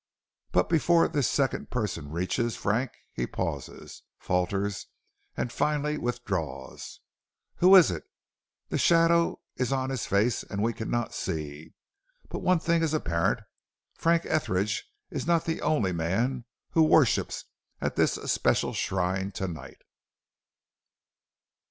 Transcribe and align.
But 0.51 0.67
before 0.67 1.07
this 1.07 1.29
second 1.29 1.69
person 1.69 2.09
reaches 2.09 2.55
Frank 2.55 2.89
he 3.13 3.27
pauses, 3.27 4.01
falters, 4.17 4.87
and 5.37 5.51
finally 5.53 5.99
withdraws. 5.99 7.01
Who 7.57 7.75
is 7.75 7.91
it? 7.91 8.05
The 8.69 8.79
shadow 8.79 9.41
is 9.57 9.71
on 9.71 9.91
his 9.91 10.07
face 10.07 10.41
and 10.41 10.63
we 10.63 10.73
cannot 10.73 11.13
see, 11.13 11.75
but 12.29 12.39
one 12.39 12.57
thing 12.59 12.81
is 12.81 12.95
apparent, 12.95 13.41
Frank 13.93 14.23
Etheridge 14.25 14.85
is 15.11 15.27
not 15.27 15.45
the 15.45 15.61
only 15.61 15.91
man 15.91 16.45
who 16.71 16.81
worships 16.81 17.45
at 17.79 17.95
this 17.95 18.17
especial 18.17 18.73
shrine 18.73 19.29
to 19.33 19.47
night. 19.47 19.83